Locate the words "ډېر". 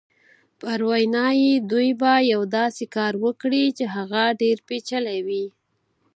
4.41-4.57